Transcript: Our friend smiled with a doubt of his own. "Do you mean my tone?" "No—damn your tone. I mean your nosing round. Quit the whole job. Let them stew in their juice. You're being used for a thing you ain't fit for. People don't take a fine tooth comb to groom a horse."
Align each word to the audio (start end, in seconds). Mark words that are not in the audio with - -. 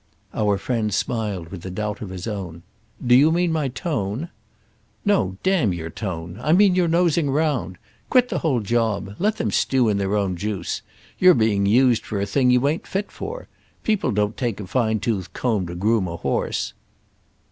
Our 0.33 0.57
friend 0.57 0.91
smiled 0.91 1.49
with 1.49 1.63
a 1.63 1.69
doubt 1.69 2.01
of 2.01 2.09
his 2.09 2.25
own. 2.25 2.63
"Do 3.05 3.13
you 3.13 3.31
mean 3.31 3.51
my 3.51 3.67
tone?" 3.67 4.29
"No—damn 5.05 5.73
your 5.73 5.91
tone. 5.91 6.39
I 6.41 6.53
mean 6.53 6.73
your 6.73 6.87
nosing 6.87 7.29
round. 7.29 7.77
Quit 8.09 8.29
the 8.29 8.39
whole 8.39 8.61
job. 8.61 9.13
Let 9.19 9.37
them 9.37 9.51
stew 9.51 9.89
in 9.89 9.99
their 9.99 10.27
juice. 10.29 10.81
You're 11.19 11.35
being 11.35 11.67
used 11.67 12.03
for 12.03 12.19
a 12.19 12.25
thing 12.25 12.49
you 12.49 12.67
ain't 12.67 12.87
fit 12.87 13.11
for. 13.11 13.47
People 13.83 14.09
don't 14.11 14.35
take 14.35 14.59
a 14.59 14.65
fine 14.65 14.99
tooth 14.99 15.31
comb 15.33 15.67
to 15.67 15.75
groom 15.75 16.07
a 16.07 16.15
horse." 16.17 16.73